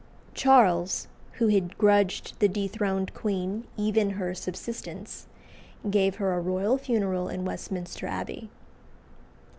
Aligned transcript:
Charles, 0.33 1.07
who 1.33 1.49
had 1.49 1.77
grudged 1.77 2.33
the 2.39 2.47
dethroned 2.47 3.13
queen 3.13 3.65
even 3.77 4.09
her 4.17 4.33
subsistence, 4.33 5.27
gave 5.91 6.15
her 6.15 6.33
a 6.33 6.41
royal 6.41 6.79
funeral 6.79 7.29
in 7.29 7.45
Westminster 7.45 8.07
Abbey. 8.07 8.49